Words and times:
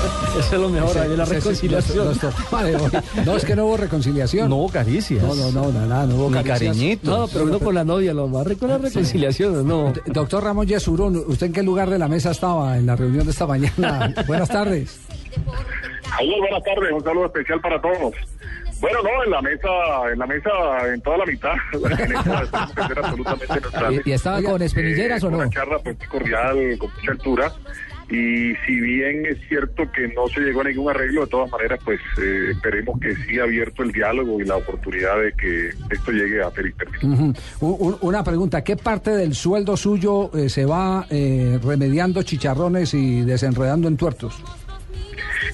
Eso 0.38 0.54
es 0.56 0.60
lo 0.60 0.68
mejor, 0.68 0.98
ahí 0.98 1.16
la 1.16 1.24
reconciliación. 1.24 2.04
nuestro- 2.06 2.30
no, 3.26 3.36
es 3.36 3.44
que 3.44 3.56
no 3.56 3.66
hubo 3.66 3.76
reconciliación. 3.76 4.48
No 4.48 4.56
hubo 4.56 4.68
caricias. 4.70 5.22
No, 5.22 5.34
no, 5.34 5.50
no, 5.50 5.86
nada, 5.86 6.06
no 6.06 6.14
hubo 6.16 6.28
Ni 6.30 6.34
caricias. 6.42 6.58
cariñitos. 6.76 7.08
No, 7.08 7.28
pero 7.28 7.44
uno 7.44 7.58
con 7.58 7.74
la 7.74 7.84
novia, 7.84 8.14
lo 8.14 8.28
más 8.28 8.46
rico 8.46 8.66
la 8.66 8.78
reconciliación, 8.78 9.66
¿no? 9.66 9.92
Doctor 10.06 10.44
Ramón 10.44 10.66
Yesurún, 10.66 11.16
¿usted 11.26 11.46
en 11.46 11.52
qué 11.52 11.62
lugar 11.62 11.90
de 11.90 11.98
la 11.98 12.08
mesa 12.08 12.30
estaba 12.30 12.76
en 12.78 12.86
la 12.86 12.96
reunión 12.96 13.24
de 13.24 13.30
esta 13.32 13.46
mañana? 13.46 14.14
Buenas 14.26 14.48
tardes. 14.48 15.00
Saludos, 16.16 16.38
buenas 16.40 16.64
tardes, 16.64 16.92
un 16.92 17.04
saludo 17.04 17.26
especial 17.26 17.60
para 17.60 17.80
todos. 17.80 18.14
Bueno, 18.80 18.98
no, 19.02 19.24
en 19.24 19.30
la 19.30 19.42
mesa, 19.42 19.68
en 20.10 20.18
la 20.18 20.26
mesa, 20.26 20.50
en 20.92 21.00
toda 21.02 21.18
la 21.18 21.26
mitad, 21.26 21.52
en 21.74 22.16
esta 22.16 22.38
absolutamente. 22.38 23.60
¿Y, 24.04 24.08
y 24.08 24.12
estaba 24.12 24.42
con 24.42 24.62
espinilleras 24.62 25.22
Eh, 25.22 25.26
o 25.26 25.30
no? 25.30 25.36
Una 25.38 25.50
charla 25.50 25.78
pues, 25.84 25.96
cordial, 26.10 26.56
con 26.78 26.90
mucha 26.90 27.10
altura. 27.12 27.52
Y 28.10 28.54
si 28.66 28.80
bien 28.80 29.24
es 29.24 29.38
cierto 29.48 29.84
que 29.92 30.08
no 30.08 30.26
se 30.28 30.40
llegó 30.40 30.62
a 30.62 30.64
ningún 30.64 30.90
arreglo, 30.90 31.20
de 31.22 31.26
todas 31.30 31.48
maneras, 31.50 31.78
pues 31.84 32.00
eh, 32.20 32.48
esperemos 32.50 32.98
que 33.00 33.14
sí 33.14 33.38
abierto 33.38 33.84
el 33.84 33.92
diálogo 33.92 34.40
y 34.40 34.44
la 34.44 34.56
oportunidad 34.56 35.20
de 35.20 35.32
que 35.34 35.68
esto 35.94 36.10
llegue 36.10 36.42
a 36.42 36.50
feliz 36.50 36.74
término. 36.76 37.14
Ujú. 37.14 37.34
U- 37.60 37.88
u- 37.90 37.98
Una 38.08 38.24
pregunta, 38.24 38.64
¿qué 38.64 38.76
parte 38.76 39.10
del 39.12 39.34
sueldo 39.34 39.76
suyo 39.76 40.30
eh, 40.36 40.48
se 40.48 40.64
va 40.66 41.06
eh, 41.08 41.58
remediando 41.62 42.22
chicharrones 42.24 42.94
y 42.94 43.22
desenredando 43.22 43.86
en 43.88 43.96
tuertos? 43.96 44.42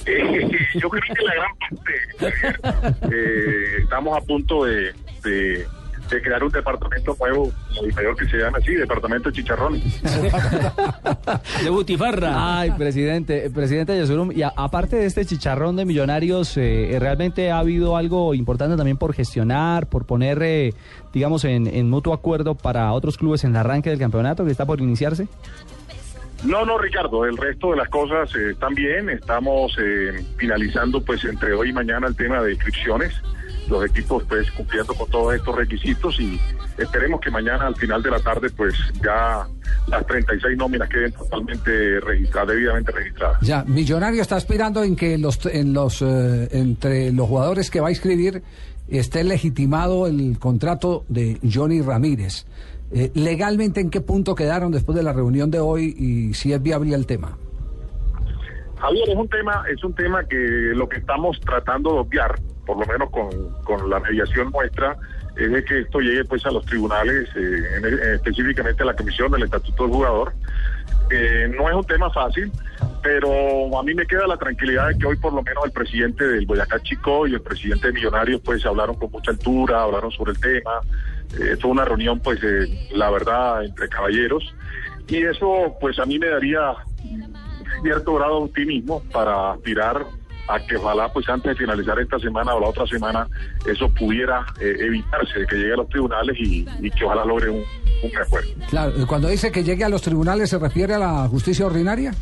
Eh, 0.09 0.48
yo 0.81 0.89
creo 0.89 1.03
que 1.17 1.25
la 1.25 1.35
gran 1.35 1.57
parte, 1.59 3.11
eh, 3.11 3.79
estamos 3.83 4.17
a 4.17 4.20
punto 4.20 4.65
de, 4.65 4.93
de- 5.25 5.67
de 6.11 6.23
crear 6.23 6.43
un 6.45 6.51
departamento 6.51 7.17
nuevo, 7.19 7.53
el 7.83 7.93
mayor 7.95 8.17
que 8.17 8.27
se 8.29 8.37
llama 8.39 8.59
así, 8.59 8.75
Departamento 8.75 9.29
de 9.31 9.35
Chicharrones. 9.37 9.83
De 11.63 11.71
Butifarra. 11.71 12.59
Ay, 12.61 12.71
presidente, 12.73 13.51
presidente 13.51 13.97
Yesurum, 13.97 14.33
y 14.33 14.43
a- 14.43 14.53
aparte 14.57 14.97
de 14.97 15.07
este 15.07 15.25
chicharrón 15.25 15.77
de 15.77 15.85
millonarios, 15.85 16.57
eh, 16.57 16.97
¿realmente 17.01 17.51
ha 17.51 17.59
habido 17.59 17.97
algo 17.97 18.35
importante 18.35 18.77
también 18.77 18.97
por 18.97 19.13
gestionar, 19.15 19.87
por 19.89 20.05
poner, 20.07 20.39
eh, 20.43 20.75
digamos, 21.13 21.45
en, 21.45 21.67
en 21.67 21.89
mutuo 21.91 22.13
acuerdo 22.15 22.55
para 22.55 22.93
otros 22.93 23.17
clubes 23.17 23.45
en 23.45 23.51
el 23.51 23.57
arranque 23.57 23.91
del 23.91 23.98
campeonato 23.98 24.45
que 24.45 24.51
está 24.53 24.65
por 24.67 24.81
iniciarse? 24.81 25.29
No, 26.45 26.65
no, 26.67 26.77
Ricardo, 26.79 27.25
el 27.25 27.37
resto 27.37 27.70
de 27.70 27.79
las 27.79 27.89
cosas 27.89 28.31
eh, 28.37 28.51
están 28.51 28.75
bien. 28.75 29.09
Estamos 29.11 29.77
eh, 29.81 30.23
finalizando, 30.37 31.03
pues, 31.03 31.25
entre 31.25 31.53
hoy 31.55 31.70
y 31.70 31.73
mañana 31.73 32.07
el 32.07 32.15
tema 32.15 32.43
de 32.43 32.53
inscripciones. 32.53 33.13
Los 33.69 33.84
equipos, 33.84 34.22
pues, 34.28 34.50
cumpliendo 34.53 34.95
con 34.95 35.09
todos 35.11 35.34
estos 35.34 35.55
requisitos 35.55 36.20
y 36.20 36.41
esperemos 36.78 37.20
que 37.20 37.31
mañana, 37.31 37.67
al 37.67 37.77
final 37.77 38.03
de 38.03 38.11
la 38.11 38.20
tarde, 38.20 38.48
pues, 38.50 38.75
ya 39.03 39.47
las 39.89 40.06
36 40.06 40.56
nóminas 40.56 40.89
queden 40.89 41.12
totalmente 41.12 42.00
registradas, 42.00 42.48
debidamente 42.48 42.92
registradas. 42.92 43.41
Ya, 43.41 43.64
Millonario 43.64 44.23
está 44.23 44.36
aspirando 44.36 44.83
en 44.83 44.97
que 44.97 45.19
los, 45.19 45.45
en 45.47 45.73
los, 45.73 46.03
eh, 46.03 46.48
entre 46.53 47.12
los 47.12 47.28
jugadores 47.28 47.70
que 47.70 47.81
va 47.81 47.89
a 47.89 47.91
inscribir 47.91 48.42
esté 48.89 49.24
legitimado 49.24 50.07
el 50.07 50.39
contrato 50.39 51.05
de 51.08 51.39
Johnny 51.42 51.80
Ramírez. 51.83 52.46
Eh, 52.92 53.11
legalmente, 53.14 53.80
¿en 53.80 53.91
qué 53.91 54.01
punto 54.01 54.35
quedaron 54.35 54.70
después 54.70 54.96
de 54.96 55.02
la 55.02 55.12
reunión 55.12 55.51
de 55.51 55.58
hoy 55.58 55.95
y 55.98 56.35
si 56.35 56.52
es 56.52 56.62
viable 56.62 56.95
el 56.95 57.07
tema? 57.07 57.36
Javier, 58.79 59.08
es 59.08 59.17
un 59.17 59.29
tema, 59.29 59.64
es 59.73 59.83
un 59.83 59.95
tema 59.95 60.24
que 60.24 60.36
lo 60.36 60.89
que 60.89 60.98
estamos 60.98 61.41
tratando 61.41 61.95
de 61.95 61.98
obviar, 62.01 62.39
por 62.67 62.77
lo 62.79 62.85
menos 62.87 63.09
con, 63.11 63.31
con 63.65 63.89
la 63.89 64.01
mediación 64.01 64.51
nuestra, 64.51 64.97
es 65.37 65.51
de 65.51 65.65
que 65.65 65.81
esto 65.81 66.01
llegue 66.01 66.25
pues 66.25 66.45
a 66.47 66.51
los 66.51 66.65
tribunales, 66.67 67.29
eh, 67.37 67.63
en- 67.77 67.85
en- 67.87 68.15
específicamente 68.15 68.83
a 68.83 68.87
la 68.87 68.97
comisión 68.97 69.31
del 69.31 69.45
estatuto 69.45 69.85
del 69.85 69.93
jugador. 69.93 70.33
Eh, 71.11 71.49
no 71.57 71.69
es 71.69 71.75
un 71.77 71.85
tema 71.85 72.11
fácil, 72.11 72.51
pero 73.03 73.79
a 73.79 73.83
mí 73.85 73.95
me 73.95 74.07
queda 74.07 74.27
la 74.27 74.37
tranquilidad 74.37 74.89
de 74.89 74.99
que 74.99 75.07
hoy 75.07 75.17
por 75.17 75.33
lo 75.33 75.43
menos 75.43 75.65
el 75.65 75.71
presidente 75.71 76.27
del 76.27 76.47
Boyacá 76.47 76.81
Chico 76.83 77.27
y 77.29 77.35
el 77.35 77.41
presidente 77.43 77.87
de 77.89 77.93
Millonarios 77.93 78.41
pues 78.45 78.67
hablaron 78.67 78.97
con 78.97 79.11
mucha 79.13 79.31
altura, 79.31 79.83
hablaron 79.85 80.11
sobre 80.11 80.33
el 80.33 80.41
tema. 80.41 80.81
Eh, 81.39 81.57
fue 81.61 81.71
una 81.71 81.85
reunión 81.85 82.19
pues 82.21 82.41
eh, 82.43 82.89
la 82.93 83.11
verdad 83.11 83.65
entre 83.65 83.89
caballeros 83.89 84.53
y 85.07 85.23
eso 85.23 85.77
pues 85.81 85.98
a 86.01 86.07
mí 86.07 86.19
me 86.19 86.29
daría 86.29 86.73
cierto 87.83 88.15
grado 88.15 88.39
de 88.41 88.45
optimismo 88.47 89.03
para 89.13 89.53
aspirar 89.53 90.05
a 90.48 90.61
que 90.61 90.77
ojalá 90.77 91.12
pues 91.12 91.29
antes 91.29 91.51
de 91.51 91.57
finalizar 91.57 91.98
esta 91.98 92.18
semana 92.18 92.55
o 92.55 92.61
la 92.61 92.68
otra 92.68 92.86
semana 92.86 93.27
eso 93.67 93.89
pudiera 93.89 94.46
eh, 94.61 94.74
evitarse 94.79 95.46
que 95.48 95.57
llegue 95.57 95.73
a 95.73 95.77
los 95.77 95.89
tribunales 95.89 96.36
y, 96.39 96.64
que 96.64 97.05
ojalá 97.05 97.24
logre 97.24 97.51
un, 97.51 97.62
un 98.02 98.17
acuerdo. 98.17 98.51
Claro, 98.68 98.92
cuando 99.06 99.29
dice 99.29 99.51
que 99.51 99.64
llegue 99.64 99.85
a 99.85 99.89
los 99.89 100.02
tribunales, 100.02 100.51
¿se 100.51 100.58
refiere 100.58 100.95
a 100.95 100.98
la 100.98 101.29
justicia 101.29 101.67
ordinaria? 101.67 102.12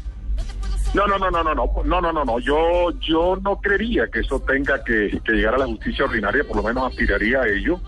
No, 0.94 1.08
no, 1.08 1.18
no, 1.18 1.28
no, 1.28 1.42
no, 1.42 1.54
no, 1.54 1.68
no, 1.84 2.00
no, 2.00 2.12
no, 2.12 2.24
no. 2.24 2.38
Yo, 2.38 2.92
yo 3.00 3.36
no 3.42 3.60
creería 3.60 4.06
que 4.06 4.20
eso 4.20 4.38
tenga 4.38 4.82
que, 4.84 5.20
que 5.24 5.32
llegar 5.32 5.56
a 5.56 5.58
la 5.58 5.66
justicia 5.66 6.04
ordinaria, 6.04 6.44
por 6.44 6.58
lo 6.58 6.62
menos 6.62 6.88
aspiraría 6.88 7.40
a 7.40 7.48
ello. 7.48 7.80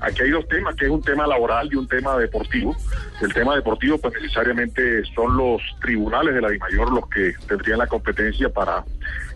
Aquí 0.00 0.22
hay 0.22 0.30
dos 0.30 0.46
temas, 0.46 0.76
que 0.76 0.84
es 0.84 0.90
un 0.90 1.00
tema 1.00 1.26
laboral 1.26 1.70
y 1.72 1.76
un 1.76 1.88
tema 1.88 2.18
deportivo. 2.18 2.76
El 3.22 3.32
tema 3.32 3.56
deportivo, 3.56 3.96
pues 3.96 4.12
necesariamente 4.20 5.02
son 5.14 5.38
los 5.38 5.62
tribunales 5.80 6.34
de 6.34 6.40
la 6.42 6.50
DIMAYOR 6.50 6.92
los 6.92 7.08
que 7.08 7.32
tendrían 7.48 7.78
la 7.78 7.86
competencia 7.86 8.50
para 8.50 8.84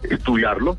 estudiarlo. 0.02 0.76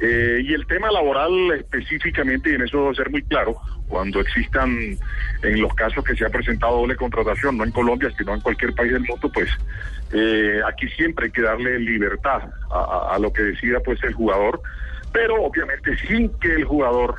Eh, 0.00 0.42
y 0.44 0.54
el 0.54 0.66
tema 0.66 0.90
laboral 0.92 1.52
específicamente, 1.52 2.50
y 2.50 2.54
en 2.54 2.62
eso 2.62 2.78
debo 2.78 2.94
ser 2.94 3.10
muy 3.10 3.22
claro, 3.22 3.56
cuando 3.88 4.20
existan 4.20 4.96
en 5.42 5.60
los 5.60 5.74
casos 5.74 6.04
que 6.04 6.14
se 6.14 6.24
ha 6.24 6.30
presentado 6.30 6.76
doble 6.76 6.94
contratación, 6.94 7.56
no 7.56 7.64
en 7.64 7.72
Colombia, 7.72 8.10
sino 8.16 8.34
en 8.34 8.40
cualquier 8.40 8.74
país 8.74 8.92
del 8.92 9.04
mundo, 9.04 9.30
pues 9.32 9.50
eh, 10.12 10.60
aquí 10.66 10.88
siempre 10.90 11.26
hay 11.26 11.32
que 11.32 11.42
darle 11.42 11.78
libertad 11.80 12.42
a, 12.70 13.18
lo 13.18 13.32
que 13.32 13.42
decida 13.42 13.80
pues 13.80 14.02
el 14.04 14.14
jugador, 14.14 14.60
pero 15.12 15.42
obviamente 15.42 15.96
sin 16.06 16.28
que 16.38 16.54
el 16.54 16.64
jugador 16.64 17.16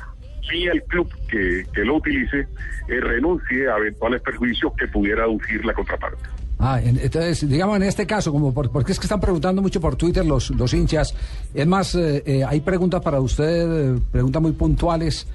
ni 0.50 0.66
el 0.66 0.82
club 0.84 1.08
que, 1.28 1.64
que 1.72 1.84
lo 1.84 1.96
utilice 1.96 2.48
eh, 2.88 3.00
renuncie 3.00 3.68
a 3.68 3.76
eventuales 3.76 4.22
perjuicios 4.22 4.72
que 4.76 4.88
pudiera 4.88 5.24
aducir 5.24 5.64
la 5.64 5.74
contraparte. 5.74 6.39
Ah, 6.62 6.78
en- 6.82 6.98
entonces, 6.98 7.48
digamos 7.48 7.76
en 7.76 7.84
este 7.84 8.06
caso, 8.06 8.30
como 8.32 8.52
por- 8.52 8.70
porque 8.70 8.92
es 8.92 8.98
que 8.98 9.06
están 9.06 9.18
preguntando 9.20 9.62
mucho 9.62 9.80
por 9.80 9.96
Twitter 9.96 10.26
los, 10.26 10.50
los 10.50 10.74
hinchas. 10.74 11.14
Es 11.54 11.66
más, 11.66 11.94
eh, 11.94 12.22
eh, 12.26 12.44
hay 12.44 12.60
preguntas 12.60 13.00
para 13.00 13.18
usted, 13.18 13.94
eh, 13.96 14.00
preguntas 14.12 14.42
muy 14.42 14.52
puntuales 14.52 15.26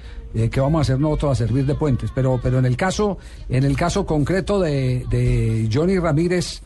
que 0.50 0.60
vamos 0.60 0.80
a 0.80 0.82
hacer 0.82 1.00
nosotros 1.00 1.32
a 1.32 1.34
servir 1.34 1.64
de 1.64 1.74
puentes. 1.74 2.10
Pero, 2.14 2.38
pero 2.42 2.58
en 2.58 2.66
el 2.66 2.76
caso, 2.76 3.16
en 3.48 3.64
el 3.64 3.74
caso 3.74 4.04
concreto 4.04 4.60
de, 4.60 5.06
de 5.08 5.66
Johnny 5.72 5.98
Ramírez, 5.98 6.60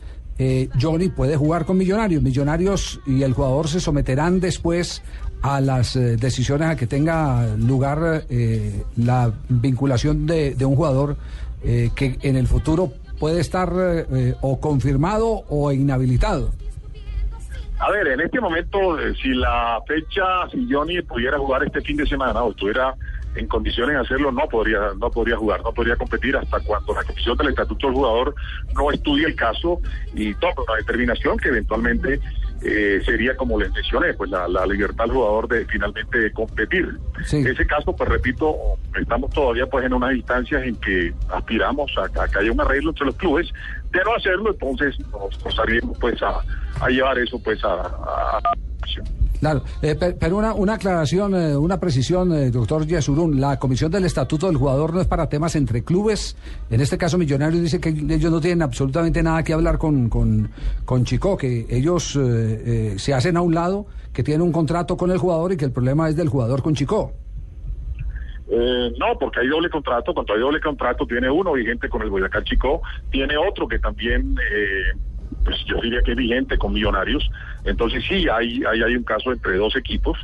Johnny 0.81 1.07
puede 1.07 1.37
jugar 1.37 1.65
con 1.65 1.77
Millonarios. 1.77 2.21
Millonarios 2.21 2.99
y 3.07 3.21
el 3.23 3.31
jugador 3.33 3.69
se 3.69 3.79
someterán 3.79 4.41
después 4.41 5.01
a 5.41 5.61
las 5.61 5.93
decisiones 5.93 6.67
a 6.67 6.75
que 6.75 6.85
tenga 6.85 7.55
lugar 7.55 8.25
la 8.97 9.33
vinculación 9.47 10.25
de, 10.25 10.53
un 10.65 10.75
jugador 10.75 11.15
que 11.63 12.17
en 12.23 12.35
el 12.35 12.47
futuro 12.47 12.91
puede 13.21 13.39
estar 13.39 13.71
eh, 13.71 14.05
eh, 14.11 14.35
o 14.41 14.59
confirmado 14.59 15.43
o 15.47 15.71
inhabilitado. 15.71 16.49
A 17.77 17.91
ver, 17.91 18.07
en 18.07 18.19
este 18.19 18.41
momento, 18.41 18.99
eh, 18.99 19.13
si 19.21 19.29
la 19.29 19.79
fecha, 19.87 20.23
si 20.51 20.67
Johnny 20.67 21.03
pudiera 21.03 21.37
jugar 21.37 21.63
este 21.63 21.81
fin 21.81 21.97
de 21.97 22.07
semana 22.07 22.41
o 22.41 22.49
estuviera 22.49 22.95
en 23.35 23.47
condiciones 23.47 23.93
de 23.95 24.01
hacerlo, 24.01 24.31
no 24.31 24.47
podría, 24.49 24.79
no 24.99 25.11
podría 25.11 25.37
jugar, 25.37 25.61
no 25.61 25.71
podría 25.71 25.95
competir 25.97 26.35
hasta 26.35 26.59
cuando 26.61 26.95
la 26.95 27.03
comisión 27.03 27.37
del 27.37 27.49
estatuto 27.49 27.87
del 27.87 27.95
jugador 27.95 28.35
no 28.73 28.91
estudie 28.91 29.27
el 29.27 29.35
caso 29.35 29.79
y 30.15 30.33
tome 30.35 30.55
una 30.67 30.77
determinación 30.77 31.37
que 31.37 31.49
eventualmente 31.49 32.19
eh, 32.63 33.01
sería 33.05 33.35
como 33.35 33.59
les 33.59 33.71
mencioné, 33.71 34.13
pues 34.13 34.29
la, 34.29 34.47
la 34.47 34.65
libertad 34.65 35.05
del 35.05 35.13
jugador 35.13 35.47
de 35.47 35.65
finalmente 35.65 36.31
competir. 36.31 36.97
Sí. 37.25 37.37
En 37.37 37.47
ese 37.47 37.65
caso, 37.65 37.95
pues 37.95 38.09
repito, 38.09 38.55
estamos 38.99 39.31
todavía 39.31 39.65
pues 39.65 39.85
en 39.85 39.93
unas 39.93 40.13
instancias 40.15 40.63
en 40.63 40.75
que 40.77 41.13
aspiramos 41.29 41.91
a, 41.97 42.23
a 42.23 42.27
que 42.27 42.39
haya 42.39 42.51
un 42.51 42.61
arreglo 42.61 42.89
entre 42.91 43.05
los 43.07 43.15
clubes. 43.15 43.49
De 43.91 43.99
no 44.05 44.15
hacerlo, 44.15 44.51
entonces 44.51 44.95
nos, 45.11 45.59
haríamos 45.59 45.97
pues 45.99 46.21
a, 46.21 46.39
a 46.79 46.89
llevar 46.89 47.17
eso 47.19 47.41
pues 47.43 47.63
a, 47.63 47.73
a- 47.73 48.37
a. 48.37 48.53
Claro, 49.41 49.63
eh, 49.81 49.95
pe- 49.95 50.13
pero 50.13 50.37
una, 50.37 50.53
una 50.53 50.75
aclaración, 50.75 51.33
eh, 51.35 51.57
una 51.57 51.79
precisión, 51.79 52.31
eh, 52.31 52.51
doctor 52.51 52.85
Yesurún. 52.85 53.41
La 53.41 53.57
comisión 53.57 53.91
del 53.91 54.05
estatuto 54.05 54.45
del 54.47 54.55
jugador 54.55 54.93
no 54.93 55.01
es 55.01 55.07
para 55.07 55.27
temas 55.27 55.55
entre 55.55 55.83
clubes. 55.83 56.37
En 56.69 56.79
este 56.79 56.95
caso, 56.97 57.17
Millonarios 57.17 57.59
dice 57.61 57.79
que 57.81 57.89
ellos 57.89 58.31
no 58.31 58.39
tienen 58.39 58.61
absolutamente 58.61 59.23
nada 59.23 59.41
que 59.43 59.51
hablar 59.53 59.79
con, 59.79 60.09
con, 60.09 60.51
con 60.85 61.03
Chico, 61.05 61.35
que 61.37 61.65
ellos 61.71 62.15
eh, 62.15 62.21
eh, 62.93 62.99
se 62.99 63.15
hacen 63.15 63.35
a 63.35 63.41
un 63.41 63.55
lado, 63.55 63.87
que 64.13 64.21
tienen 64.23 64.43
un 64.43 64.51
contrato 64.51 64.95
con 64.95 65.09
el 65.09 65.17
jugador 65.17 65.53
y 65.53 65.57
que 65.57 65.65
el 65.65 65.71
problema 65.71 66.07
es 66.07 66.15
del 66.15 66.29
jugador 66.29 66.61
con 66.61 66.75
Chico. 66.75 67.11
Eh, 68.47 68.91
no, 68.99 69.17
porque 69.19 69.39
hay 69.39 69.47
doble 69.47 69.69
contrato. 69.69 70.13
Cuando 70.13 70.33
hay 70.33 70.39
doble 70.41 70.59
contrato, 70.59 71.07
tiene 71.07 71.31
uno 71.31 71.53
vigente 71.53 71.89
con 71.89 72.03
el 72.03 72.09
Boyacá 72.11 72.43
Chico, 72.43 72.81
tiene 73.09 73.35
otro 73.37 73.67
que 73.67 73.79
también, 73.79 74.35
eh, 74.37 74.99
pues 75.43 75.57
yo 75.65 75.79
diría 75.81 76.01
que 76.01 76.11
es 76.11 76.17
vigente 76.17 76.57
con 76.57 76.73
Millonarios. 76.73 77.29
Entonces 77.63 78.03
sí, 78.07 78.27
hay, 78.29 78.63
hay, 78.63 78.81
hay 78.81 78.95
un 78.95 79.03
caso 79.03 79.31
entre 79.31 79.57
dos 79.57 79.75
equipos 79.75 80.17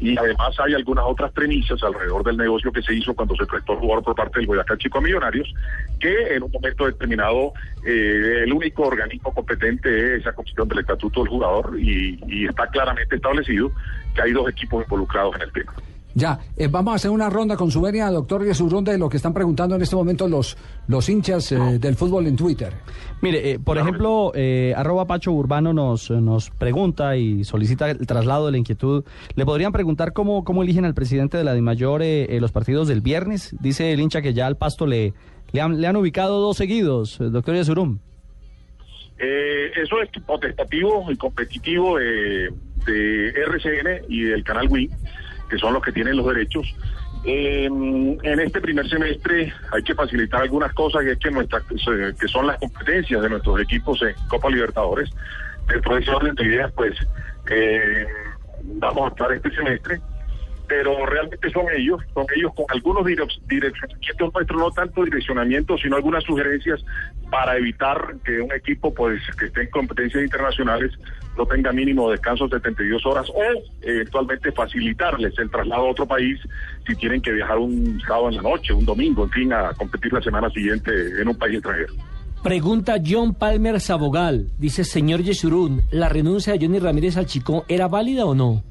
y 0.00 0.16
además 0.18 0.58
hay 0.58 0.74
algunas 0.74 1.04
otras 1.06 1.30
premisas 1.32 1.82
alrededor 1.82 2.24
del 2.24 2.36
negocio 2.36 2.72
que 2.72 2.82
se 2.82 2.94
hizo 2.94 3.14
cuando 3.14 3.36
se 3.36 3.46
prestó 3.46 3.74
el 3.74 3.78
jugador 3.78 4.04
por 4.04 4.14
parte 4.14 4.40
del 4.40 4.46
Boyacá 4.46 4.76
Chico 4.76 4.98
a 4.98 5.00
Millonarios, 5.00 5.52
que 6.00 6.34
en 6.34 6.42
un 6.42 6.50
momento 6.50 6.86
determinado 6.86 7.52
eh, 7.86 8.42
el 8.44 8.52
único 8.52 8.82
organismo 8.82 9.32
competente 9.32 10.16
es 10.16 10.20
esa 10.22 10.32
comisión 10.32 10.68
del 10.68 10.80
estatuto 10.80 11.20
del 11.20 11.28
jugador 11.28 11.78
y 11.78 12.46
está 12.46 12.66
claramente 12.66 13.16
establecido 13.16 13.70
que 14.14 14.22
hay 14.22 14.32
dos 14.32 14.48
equipos 14.48 14.84
involucrados 14.84 15.36
en 15.36 15.42
el 15.42 15.52
tema. 15.52 15.72
Ya, 16.14 16.38
eh, 16.56 16.68
vamos 16.70 16.92
a 16.92 16.96
hacer 16.96 17.10
una 17.10 17.30
ronda 17.30 17.56
con 17.56 17.70
su 17.70 17.80
venia, 17.80 18.10
doctor 18.10 18.44
Yesurún, 18.44 18.84
de 18.84 18.98
lo 18.98 19.08
que 19.08 19.16
están 19.16 19.32
preguntando 19.32 19.76
en 19.76 19.82
este 19.82 19.96
momento 19.96 20.28
los, 20.28 20.56
los 20.88 21.08
hinchas 21.08 21.52
eh, 21.52 21.78
del 21.78 21.96
fútbol 21.96 22.26
en 22.26 22.36
Twitter. 22.36 22.72
Mire, 23.22 23.52
eh, 23.52 23.58
por 23.58 23.78
ejemplo, 23.78 24.32
eh, 24.34 24.74
arroba 24.76 25.06
Pacho 25.06 25.32
Urbano 25.32 25.72
nos, 25.72 26.10
nos 26.10 26.50
pregunta 26.50 27.16
y 27.16 27.44
solicita 27.44 27.90
el 27.90 28.06
traslado 28.06 28.46
de 28.46 28.52
la 28.52 28.58
inquietud. 28.58 29.04
¿Le 29.36 29.44
podrían 29.46 29.72
preguntar 29.72 30.12
cómo, 30.12 30.44
cómo 30.44 30.62
eligen 30.62 30.84
al 30.84 30.94
presidente 30.94 31.38
de 31.38 31.44
la 31.44 31.54
DIMAYOR 31.54 32.02
eh, 32.02 32.24
eh, 32.36 32.40
los 32.40 32.52
partidos 32.52 32.88
del 32.88 33.00
viernes? 33.00 33.54
Dice 33.60 33.92
el 33.92 34.00
hincha 34.00 34.22
que 34.22 34.34
ya 34.34 34.46
al 34.46 34.56
pasto 34.56 34.86
le, 34.86 35.14
le, 35.52 35.60
han, 35.60 35.80
le 35.80 35.86
han 35.86 35.96
ubicado 35.96 36.40
dos 36.40 36.56
seguidos, 36.56 37.20
eh, 37.20 37.24
doctor 37.30 37.54
Yesurum. 37.54 37.98
Eh, 39.18 39.70
eso 39.80 40.02
es 40.02 40.10
potestativo 40.26 41.06
y 41.10 41.16
competitivo 41.16 41.98
de, 41.98 42.50
de 42.86 43.28
RCN 43.28 44.06
y 44.08 44.22
del 44.22 44.42
canal 44.42 44.66
Win, 44.68 44.90
que 45.52 45.58
son 45.58 45.74
los 45.74 45.82
que 45.82 45.92
tienen 45.92 46.16
los 46.16 46.26
derechos. 46.26 46.66
Eh, 47.26 47.66
en 47.66 48.40
este 48.40 48.58
primer 48.62 48.88
semestre 48.88 49.52
hay 49.70 49.82
que 49.82 49.94
facilitar 49.94 50.40
algunas 50.40 50.72
cosas, 50.72 51.02
que 51.02 51.12
es 51.12 51.18
que, 51.18 51.30
nuestra, 51.30 51.60
que 51.68 52.28
son 52.28 52.46
las 52.46 52.58
competencias 52.58 53.20
de 53.20 53.28
nuestros 53.28 53.60
equipos 53.60 54.00
en 54.00 54.14
Copa 54.28 54.48
Libertadores. 54.48 55.10
Dentro 55.68 55.94
de 55.94 56.00
ese 56.00 56.10
orden 56.10 56.34
de 56.34 56.44
ideas, 56.44 56.72
pues 56.72 56.94
eh, 57.50 58.06
vamos 58.62 59.04
a 59.04 59.08
estar 59.08 59.30
este 59.30 59.50
semestre 59.50 60.00
pero 60.74 61.04
realmente 61.04 61.50
son 61.50 61.66
ellos, 61.76 62.00
son 62.14 62.24
ellos 62.34 62.50
con 62.54 62.64
algunos 62.70 63.04
direc- 63.04 63.38
direccionamientos 63.46 64.32
nuestros, 64.32 64.58
no 64.58 64.70
tanto 64.70 65.04
direccionamientos, 65.04 65.80
sino 65.82 65.96
algunas 65.96 66.24
sugerencias 66.24 66.80
para 67.30 67.58
evitar 67.58 68.14
que 68.24 68.40
un 68.40 68.50
equipo 68.52 68.92
pues 68.94 69.20
que 69.38 69.46
esté 69.46 69.62
en 69.64 69.70
competencias 69.70 70.22
internacionales 70.24 70.92
no 71.36 71.44
tenga 71.44 71.72
mínimo 71.72 72.10
descanso 72.10 72.48
de 72.48 72.56
72 72.56 73.04
horas 73.04 73.28
o 73.28 73.42
eventualmente 73.82 74.50
facilitarles 74.52 75.38
el 75.38 75.50
traslado 75.50 75.82
a 75.82 75.90
otro 75.90 76.06
país 76.06 76.40
si 76.86 76.94
tienen 76.96 77.20
que 77.20 77.32
viajar 77.32 77.58
un 77.58 78.00
sábado 78.00 78.30
en 78.30 78.36
la 78.36 78.42
noche, 78.42 78.72
un 78.72 78.86
domingo, 78.86 79.24
en 79.24 79.30
fin, 79.30 79.52
a 79.52 79.74
competir 79.74 80.10
la 80.14 80.22
semana 80.22 80.48
siguiente 80.50 80.90
en 81.20 81.28
un 81.28 81.36
país 81.36 81.54
extranjero. 81.56 81.92
Pregunta 82.42 82.94
John 83.06 83.34
Palmer 83.34 83.78
Sabogal. 83.78 84.48
Dice, 84.58 84.84
señor 84.84 85.20
Yesurún, 85.22 85.82
¿la 85.90 86.08
renuncia 86.08 86.54
de 86.54 86.64
Johnny 86.64 86.78
Ramírez 86.78 87.16
al 87.18 87.26
Chico 87.26 87.64
era 87.68 87.88
válida 87.88 88.24
o 88.24 88.34
no? 88.34 88.64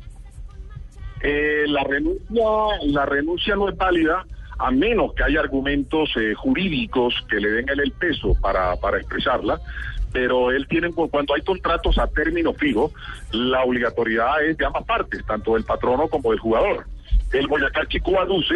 Eh, 1.24 1.66
la 1.68 1.84
renuncia 1.84 2.44
la 2.86 3.06
renuncia 3.06 3.56
no 3.56 3.70
es 3.70 3.78
válida 3.78 4.26
a 4.58 4.72
menos 4.72 5.14
que 5.14 5.24
haya 5.24 5.40
argumentos 5.40 6.10
eh, 6.16 6.34
jurídicos 6.36 7.14
que 7.30 7.40
le 7.40 7.52
den 7.52 7.70
el 7.70 7.92
peso 7.92 8.36
para, 8.42 8.76
para 8.78 8.98
expresarla 8.98 9.60
pero 10.12 10.52
él 10.52 10.68
tiene 10.68 10.92
cuando 10.92 11.34
hay 11.34 11.42
contratos 11.42 11.98
a 11.98 12.08
término 12.08 12.54
fijo 12.54 12.92
la 13.32 13.64
obligatoriedad 13.64 14.44
es 14.44 14.58
de 14.58 14.66
ambas 14.66 14.84
partes 14.84 15.26
tanto 15.26 15.54
del 15.54 15.64
patrono 15.64 16.08
como 16.08 16.32
del 16.32 16.40
jugador. 16.40 16.86
El 17.32 17.48
Boyacá 17.48 17.86
Chico 17.88 18.20
aduce 18.20 18.56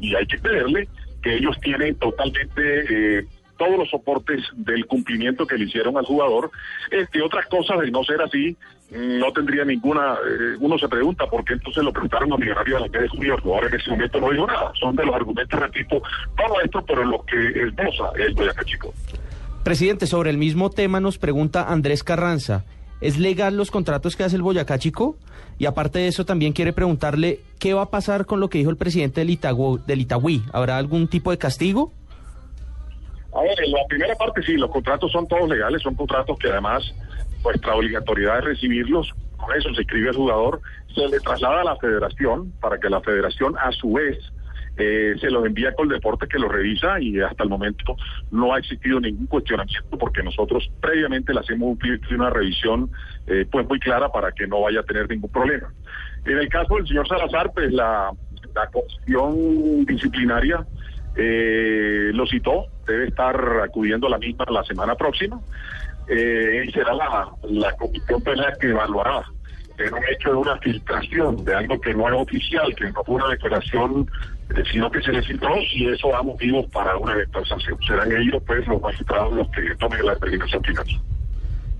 y 0.00 0.14
hay 0.14 0.26
que 0.26 0.38
creerle 0.38 0.88
que 1.22 1.36
ellos 1.36 1.58
tienen 1.60 1.94
totalmente 1.96 3.18
eh, 3.18 3.26
todos 3.64 3.78
los 3.78 3.90
soportes 3.90 4.42
del 4.54 4.86
cumplimiento 4.86 5.46
que 5.46 5.56
le 5.56 5.64
hicieron 5.64 5.96
al 5.96 6.04
jugador. 6.04 6.50
Entre 6.90 7.22
otras 7.22 7.46
cosas, 7.46 7.80
de 7.80 7.90
no 7.90 8.04
ser 8.04 8.20
así, 8.20 8.56
no 8.90 9.32
tendría 9.32 9.64
ninguna. 9.64 10.14
eh, 10.14 10.56
uno 10.60 10.78
se 10.78 10.88
pregunta 10.88 11.26
por 11.26 11.44
qué 11.44 11.54
entonces 11.54 11.82
lo 11.82 11.92
preguntaron 11.92 12.32
a 12.32 12.36
Millonarios 12.36 12.82
a 12.82 12.86
la 12.86 12.88
que 12.88 12.98
de 12.98 13.08
junio. 13.08 13.34
El 13.34 13.40
jugador 13.40 13.68
en 13.68 13.80
ese 13.80 13.90
momento 13.90 14.20
no 14.20 14.30
dijo 14.30 14.46
nada. 14.46 14.72
Son 14.78 14.94
de 14.94 15.04
los 15.04 15.14
argumentos 15.14 15.60
de 15.60 15.68
tipo, 15.70 16.02
todo 16.36 16.60
esto, 16.62 16.84
pero 16.86 17.04
lo 17.04 17.24
que 17.24 17.36
esboza 17.62 18.10
el 18.18 18.34
Boyacá 18.34 18.64
Chico. 18.64 18.92
Presidente, 19.62 20.06
sobre 20.06 20.30
el 20.30 20.36
mismo 20.36 20.70
tema 20.70 21.00
nos 21.00 21.18
pregunta 21.18 21.64
Andrés 21.72 22.04
Carranza. 22.04 22.64
¿Es 23.00 23.18
legal 23.18 23.56
los 23.56 23.70
contratos 23.70 24.16
que 24.16 24.24
hace 24.24 24.36
el 24.36 24.42
Boyacá 24.42 24.78
Chico? 24.78 25.16
Y 25.58 25.66
aparte 25.66 26.00
de 26.00 26.08
eso, 26.08 26.24
también 26.24 26.52
quiere 26.52 26.72
preguntarle 26.72 27.40
qué 27.58 27.74
va 27.74 27.82
a 27.82 27.90
pasar 27.90 28.26
con 28.26 28.40
lo 28.40 28.48
que 28.48 28.58
dijo 28.58 28.70
el 28.70 28.76
presidente. 28.76 29.20
Del 29.20 30.00
Itagüí. 30.00 30.42
¿Habrá 30.52 30.78
algún 30.78 31.08
tipo 31.08 31.30
de 31.30 31.38
castigo? 31.38 31.92
A 33.34 33.42
ver, 33.42 33.54
en 33.64 33.72
la 33.72 33.80
primera 33.88 34.14
parte 34.14 34.42
sí, 34.42 34.54
los 34.54 34.70
contratos 34.70 35.10
son 35.10 35.26
todos 35.26 35.48
legales, 35.48 35.82
son 35.82 35.94
contratos 35.94 36.38
que 36.38 36.48
además 36.48 36.84
nuestra 37.44 37.74
obligatoriedad 37.74 38.38
es 38.38 38.44
recibirlos, 38.44 39.10
con 39.36 39.54
eso 39.56 39.74
se 39.74 39.82
escribe 39.82 40.10
al 40.10 40.16
jugador, 40.16 40.60
se 40.94 41.06
le 41.08 41.18
traslada 41.20 41.60
a 41.62 41.64
la 41.64 41.76
federación 41.76 42.52
para 42.60 42.78
que 42.78 42.88
la 42.88 43.00
federación 43.00 43.54
a 43.60 43.72
su 43.72 43.92
vez 43.94 44.18
eh, 44.76 45.14
se 45.20 45.30
los 45.30 45.44
envía 45.46 45.72
con 45.74 45.86
el 45.88 45.94
deporte 45.94 46.26
que 46.26 46.38
lo 46.38 46.48
revisa 46.48 47.00
y 47.00 47.20
hasta 47.20 47.42
el 47.44 47.48
momento 47.50 47.96
no 48.30 48.54
ha 48.54 48.58
existido 48.58 48.98
ningún 49.00 49.26
cuestionamiento 49.26 49.98
porque 49.98 50.22
nosotros 50.22 50.68
previamente 50.80 51.32
le 51.34 51.40
hacemos 51.40 51.76
un- 51.78 52.00
una 52.16 52.30
revisión 52.30 52.90
eh, 53.26 53.46
pues 53.50 53.66
muy 53.68 53.78
clara 53.80 54.08
para 54.10 54.32
que 54.32 54.46
no 54.46 54.60
vaya 54.62 54.80
a 54.80 54.84
tener 54.84 55.08
ningún 55.08 55.30
problema. 55.30 55.72
En 56.24 56.38
el 56.38 56.48
caso 56.48 56.76
del 56.76 56.86
señor 56.88 57.06
Salazar, 57.08 57.52
pues 57.54 57.72
la, 57.72 58.10
la 58.54 58.66
comisión 58.68 59.84
disciplinaria 59.86 60.66
eh, 61.16 62.10
lo 62.14 62.26
citó, 62.26 62.66
debe 62.86 63.08
estar 63.08 63.60
acudiendo 63.62 64.06
a 64.06 64.10
la 64.10 64.18
misma 64.18 64.44
la 64.48 64.64
semana 64.64 64.94
próxima 64.94 65.40
eh, 66.08 66.64
y 66.66 66.72
será 66.72 66.94
la, 66.94 67.72
comisión 67.76 68.22
la 68.36 68.52
que 68.60 68.68
evaluará 68.68 69.22
en 69.78 69.94
un 69.94 70.04
hecho 70.04 70.30
de 70.30 70.36
una 70.36 70.56
filtración 70.58 71.44
de 71.44 71.54
algo 71.54 71.80
que 71.80 71.94
no 71.94 72.08
es 72.08 72.14
oficial, 72.14 72.74
que 72.76 72.90
no 72.90 73.02
fue 73.04 73.16
una 73.16 73.28
declaración, 73.28 74.08
eh, 74.50 74.62
sino 74.70 74.90
que 74.90 75.02
se 75.02 75.12
le 75.12 75.22
filtró 75.22 75.56
y 75.72 75.88
eso 75.88 76.08
da 76.10 76.22
motivos 76.22 76.66
para 76.70 76.96
una 76.96 77.14
eventual. 77.14 77.44
Serán 77.86 78.12
ellos 78.12 78.42
pues 78.46 78.66
los 78.68 78.80
magistrados 78.80 79.32
los 79.32 79.48
que 79.48 79.74
tomen 79.76 80.06
la 80.06 80.14
determinación 80.14 80.62
final. 80.62 80.86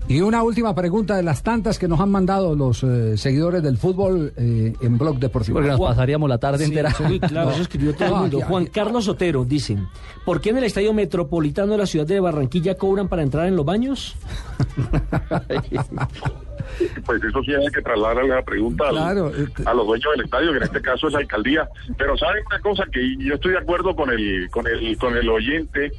Y 0.07 0.21
una 0.21 0.43
última 0.43 0.75
pregunta 0.75 1.15
de 1.15 1.23
las 1.23 1.41
tantas 1.41 1.79
que 1.79 1.87
nos 1.87 1.99
han 1.99 2.11
mandado 2.11 2.55
los 2.55 2.83
eh, 2.83 3.17
seguidores 3.17 3.63
del 3.63 3.75
fútbol 3.77 4.33
eh, 4.37 4.73
en 4.79 4.97
Blog 4.99 5.17
Deportivo. 5.17 5.55
Porque 5.55 5.69
nos 5.71 5.79
pasaríamos 5.79 6.29
la 6.29 6.37
tarde 6.37 6.59
Sí, 6.59 6.65
entera. 6.65 6.91
sí, 6.91 7.19
claro, 7.27 7.49
eso 7.51 7.63
escribió 7.63 7.95
todo 7.95 8.07
el 8.07 8.13
mundo. 8.13 8.41
Juan 8.41 8.63
aquí- 8.63 8.71
Carlos 8.71 9.05
Sotero, 9.05 9.43
dicen, 9.45 9.87
¿por 10.23 10.39
qué 10.41 10.51
en 10.51 10.57
el 10.59 10.65
Estadio 10.65 10.93
Metropolitano 10.93 11.71
de 11.71 11.79
la 11.79 11.85
ciudad 11.87 12.05
de 12.05 12.19
Barranquilla 12.19 12.75
cobran 12.75 13.07
para 13.07 13.23
entrar 13.23 13.47
en 13.47 13.55
los 13.55 13.65
baños? 13.65 14.15
Pues 17.05 17.23
eso 17.23 17.41
sí 17.43 17.53
hay 17.53 17.67
que 17.67 17.81
trasladar 17.81 18.25
la 18.25 18.41
pregunta 18.43 18.89
Claro, 18.89 19.29
eh, 19.33 19.47
a 19.65 19.73
los 19.73 19.85
dueños 19.85 20.11
del 20.15 20.25
estadio, 20.25 20.51
que 20.51 20.57
en 20.57 20.63
este 20.63 20.81
caso 20.81 21.07
es 21.07 21.13
la 21.13 21.19
alcaldía. 21.19 21.69
Pero 21.97 22.17
saben 22.17 22.43
una 22.47 22.59
cosa 22.59 22.83
que 22.91 23.15
yo 23.17 23.35
estoy 23.35 23.51
de 23.53 23.59
acuerdo 23.59 23.95
con 23.95 24.09
el 24.09 24.49
con 24.49 24.65
el 24.67 24.97
con 24.97 25.15
el 25.15 25.29
oyente. 25.29 25.91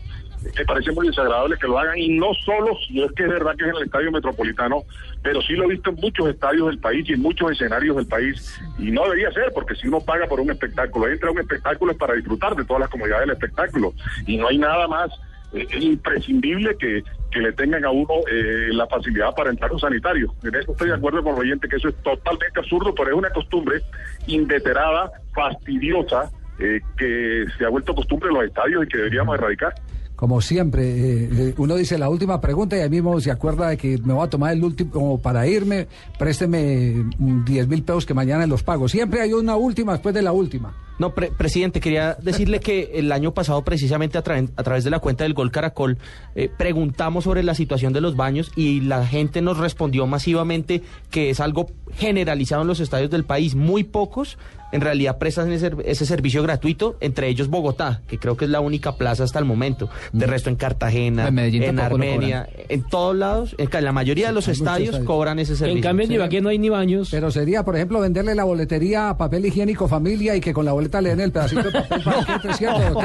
Me 0.57 0.65
parece 0.65 0.93
muy 0.93 1.07
desagradable 1.09 1.57
que 1.59 1.67
lo 1.67 1.79
hagan 1.79 1.99
y 1.99 2.09
no 2.19 2.33
solo 2.35 2.77
si 2.87 3.03
es 3.03 3.11
que 3.13 3.25
es 3.25 3.29
verdad 3.29 3.57
que 3.57 3.65
es 3.65 3.71
en 3.71 3.77
el 3.77 3.83
estadio 3.85 4.13
metropolitano, 4.13 4.83
pero 5.23 5.43
sí 5.43 5.55
lo 5.55 5.65
he 5.65 5.69
visto 5.69 5.91
en 5.91 5.97
muchos 5.97 6.29
estadios 6.29 6.69
del 6.69 6.79
país 6.79 7.09
y 7.09 7.15
en 7.15 7.23
muchos 7.23 7.53
escenarios 7.53 7.97
del 7.97 8.07
país 8.07 8.61
y 8.79 8.91
no 8.91 9.05
debería 9.05 9.33
ser 9.33 9.53
porque 9.55 9.75
si 9.75 9.89
uno 9.89 10.01
paga 10.01 10.27
por 10.27 10.41
un 10.41 10.51
espectáculo, 10.51 11.09
entra 11.09 11.29
a 11.29 11.33
un 11.33 11.41
espectáculo 11.41 11.93
es 11.93 11.99
para 11.99 12.15
disfrutar 12.15 12.55
de 12.55 12.65
todas 12.65 12.81
las 12.81 12.91
comodidades 12.91 13.27
del 13.27 13.37
espectáculo 13.37 13.93
y 14.27 14.37
no 14.37 14.49
hay 14.49 14.59
nada 14.59 14.87
más 14.89 15.11
eh, 15.53 15.67
es 15.71 15.83
imprescindible 15.83 16.77
que, 16.77 17.03
que 17.31 17.41
le 17.41 17.53
tengan 17.53 17.85
a 17.85 17.91
uno 17.91 18.09
eh, 18.31 18.69
la 18.73 18.87
facilidad 18.87 19.35
para 19.35 19.51
entrar 19.51 19.71
a 19.71 19.75
un 19.75 19.81
sanitario. 19.81 20.35
En 20.43 20.55
eso 20.55 20.73
estoy 20.73 20.89
de 20.89 20.95
acuerdo 20.95 21.23
con 21.23 21.35
el 21.35 21.41
oyente 21.41 21.69
que 21.69 21.77
eso 21.77 21.89
es 21.89 21.95
totalmente 22.03 22.59
absurdo, 22.59 22.95
pero 22.95 23.11
es 23.11 23.17
una 23.17 23.31
costumbre 23.31 23.83
inveterada, 24.27 25.11
fastidiosa, 25.35 26.31
eh, 26.59 26.81
que 26.97 27.45
se 27.59 27.65
ha 27.65 27.69
vuelto 27.69 27.95
costumbre 27.95 28.31
en 28.31 28.35
los 28.37 28.45
estadios 28.45 28.85
y 28.85 28.89
que 28.89 28.99
deberíamos 28.99 29.37
erradicar. 29.37 29.75
Como 30.17 30.41
siempre, 30.41 30.83
eh, 30.83 31.29
eh, 31.31 31.55
uno 31.59 31.77
dice 31.77 31.99
la 31.99 32.09
última 32.09 32.41
pregunta 32.41 32.75
y 32.77 32.81
ahí 32.81 32.89
mismo 32.89 33.21
se 33.21 33.31
acuerda 33.31 33.69
de 33.69 33.77
que 33.77 33.99
me 33.99 34.15
voy 34.15 34.27
a 34.27 34.31
tomar 34.31 34.53
el 34.55 34.65
último 34.65 35.19
para 35.21 35.47
irme, 35.47 35.89
présteme 36.19 37.05
mm, 37.19 37.45
10 37.45 37.69
mil 37.69 37.83
pesos 37.83 38.07
que 38.07 38.15
mañana 38.15 38.47
los 38.47 38.63
pago. 38.63 38.89
Siempre 38.89 39.21
hay 39.21 39.33
una 39.35 39.57
última 39.57 39.93
después 39.93 40.15
de 40.15 40.23
la 40.23 40.33
última. 40.33 40.75
No, 40.99 41.15
pre- 41.15 41.31
presidente, 41.31 41.79
quería 41.81 42.17
decirle 42.23 42.61
que 42.61 42.93
el 42.95 43.13
año 43.13 43.35
pasado, 43.35 43.63
precisamente 43.63 44.17
a 44.17 44.23
través 44.23 44.83
de 44.83 44.89
la 44.91 44.99
cuenta 44.99 45.25
del 45.25 45.35
Gol 45.35 45.51
Caracol, 45.51 45.99
eh, 46.35 46.49
preguntamos 46.57 47.25
sobre 47.25 47.43
la 47.43 47.55
situación 47.55 47.93
de 47.93 48.01
los 48.01 48.17
baños 48.17 48.51
y 48.57 48.81
la 48.81 49.07
gente 49.07 49.43
nos 49.43 49.59
respondió 49.59 50.07
masivamente 50.07 50.83
que 51.11 51.29
es 51.29 51.41
algo 51.41 51.67
generalizado 51.93 52.63
en 52.63 52.69
los 52.69 52.81
estadios 52.81 53.11
del 53.11 53.25
país. 53.25 53.55
Muy 53.55 53.85
pocos 53.85 54.39
en 54.73 54.81
realidad 54.81 55.19
prestan 55.19 55.53
ese, 55.53 55.73
ese 55.85 56.07
servicio 56.07 56.43
gratuito, 56.43 56.97
entre 57.01 57.29
ellos 57.29 57.49
Bogotá, 57.49 58.01
que 58.09 58.19
creo 58.19 58.37
que 58.37 58.45
es 58.47 58.51
la 58.51 58.61
única 58.61 58.97
plaza 58.97 59.25
hasta 59.25 59.39
el 59.39 59.45
momento. 59.45 59.89
De 60.13 60.27
resto 60.27 60.51
en 60.51 60.57
Cartagena, 60.57 61.29
En 61.29 61.35
Medellín 61.35 61.63
en 61.63 61.79
Armenia, 61.81 62.49
en 62.69 62.83
todos 62.89 63.15
lados, 63.17 63.55
en 63.59 63.85
la 63.85 63.93
mayoría 63.93 64.29
de 64.29 64.33
los 64.33 64.49
estadios 64.49 64.89
estadios. 64.91 65.07
cobran 65.07 65.39
ese 65.39 65.55
servicio. 65.57 65.77
En 65.77 65.83
cambio, 65.83 66.07
en. 66.07 66.13
Ibagué 66.13 66.41
no 66.41 66.49
hay 66.49 66.59
ni 66.59 66.69
baños. 66.69 67.09
Pero 67.11 67.31
sería, 67.31 67.65
por 67.65 67.77
ejemplo, 67.77 68.01
venderle 68.01 68.35
la 68.35 68.45
boletería 68.45 69.11
a 69.11 69.17
papel 69.17 69.47
higiénico 69.47 69.87
familia 69.89 70.35
y 70.35 70.41
que 70.41 70.53
con 70.53 70.65
la 70.65 70.73
boleta 70.73 71.01
le 71.01 71.11
den 71.11 71.21
el 71.21 71.33
pedacito 71.33 71.63
de 71.63 71.71
papel 71.73 72.03
para 72.03 72.17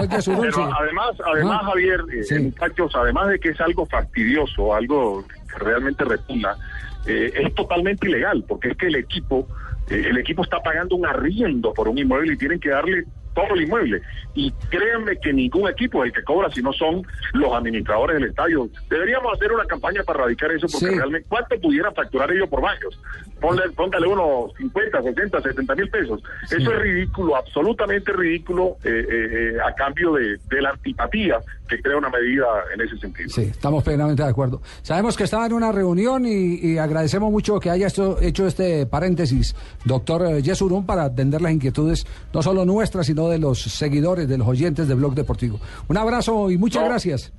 que. 0.07 0.21
Pero 0.23 0.51
Sí. 0.51 0.61
además, 0.79 1.09
además 1.33 1.59
Ah, 1.61 1.65
Javier, 1.65 1.99
eh, 2.13 2.23
sí. 2.23 2.39
muchachos, 2.39 2.91
además 2.95 3.27
de 3.29 3.39
que 3.39 3.49
es 3.49 3.61
algo 3.61 3.85
fastidioso, 3.85 4.73
algo 4.73 5.23
que 5.27 5.59
realmente 5.63 6.03
repugna, 6.05 6.55
eh, 7.05 7.31
es 7.35 7.55
totalmente 7.55 8.07
ilegal, 8.07 8.43
porque 8.47 8.69
es 8.69 8.77
que 8.77 8.87
el 8.87 8.95
equipo, 8.95 9.47
eh, 9.89 10.05
el 10.09 10.17
equipo 10.17 10.43
está 10.43 10.59
pagando 10.59 10.95
un 10.95 11.05
arriendo 11.05 11.73
por 11.73 11.87
un 11.87 11.97
inmueble 11.97 12.33
y 12.33 12.37
tienen 12.37 12.59
que 12.59 12.69
darle 12.69 13.05
todo 13.33 13.53
el 13.55 13.63
inmueble. 13.63 14.01
Y 14.33 14.51
créanme 14.69 15.17
que 15.21 15.33
ningún 15.33 15.69
equipo 15.69 16.03
es 16.03 16.09
el 16.09 16.13
que 16.17 16.23
cobra, 16.23 16.49
si 16.51 16.61
no 16.61 16.71
son 16.73 17.03
los 17.33 17.53
administradores 17.53 18.15
del 18.19 18.29
estadio. 18.29 18.69
Deberíamos 18.89 19.33
hacer 19.33 19.51
una 19.51 19.65
campaña 19.65 20.03
para 20.03 20.19
erradicar 20.19 20.51
eso, 20.51 20.67
porque 20.71 20.87
Sí. 20.89 20.95
realmente, 20.95 21.27
¿cuánto 21.29 21.59
pudieran 21.59 21.93
facturar 21.93 22.31
ellos 22.31 22.47
por 22.49 22.61
baños? 22.61 22.97
Ponle, 23.39 23.63
póngale 23.75 24.07
unos 24.07 24.53
50, 24.57 25.01
60, 25.01 25.41
70 25.41 25.75
mil 25.75 25.89
pesos. 25.89 26.21
Eso 26.45 26.71
es 26.71 26.79
ridículo, 26.79 27.35
absolutamente 27.35 28.13
ridículo, 28.13 28.77
eh, 28.83 28.89
eh, 28.89 29.53
eh, 29.55 29.57
a 29.65 29.73
cambio 29.73 30.13
de, 30.13 30.37
de 30.49 30.61
la 30.61 30.69
antipatía 30.69 31.39
que 31.67 31.81
crea 31.81 31.97
una 31.97 32.09
medida 32.09 32.45
en 32.73 32.81
ese 32.81 32.97
sentido. 32.97 33.29
Sí, 33.29 33.43
estamos 33.43 33.83
plenamente 33.83 34.21
de 34.23 34.29
acuerdo. 34.29 34.61
Sabemos 34.81 35.15
que 35.17 35.23
estaba 35.23 35.45
en 35.45 35.53
una 35.53 35.71
reunión 35.71 36.25
y, 36.25 36.55
y 36.55 36.77
agradecemos 36.77 37.31
mucho 37.31 37.59
que 37.59 37.69
haya 37.69 37.87
esto- 37.87 38.17
hecho 38.21 38.45
este 38.45 38.85
paréntesis, 38.85 39.55
doctor 39.85 40.23
eh, 40.27 40.41
Yesurún, 40.41 40.85
para 40.85 41.05
atender 41.05 41.41
las 41.41 41.51
inquietudes, 41.53 42.05
no 42.33 42.41
solo 42.43 42.65
nuestras, 42.65 43.07
sino 43.07 43.20
de 43.29 43.39
los 43.39 43.61
seguidores, 43.61 44.27
de 44.27 44.37
los 44.37 44.47
oyentes 44.47 44.87
de 44.87 44.95
Blog 44.95 45.13
Deportivo. 45.15 45.59
Un 45.87 45.97
abrazo 45.97 46.49
y 46.51 46.57
muchas 46.57 46.83
No. 46.83 46.89
gracias. 46.89 47.31